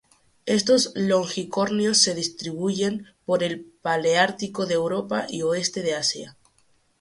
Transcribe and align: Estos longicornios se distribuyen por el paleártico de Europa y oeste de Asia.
Estos 0.47 0.93
longicornios 0.95 1.99
se 1.99 2.15
distribuyen 2.15 3.05
por 3.23 3.43
el 3.43 3.63
paleártico 3.83 4.65
de 4.65 4.73
Europa 4.73 5.27
y 5.29 5.43
oeste 5.43 5.83
de 5.83 5.93
Asia. 5.93 6.35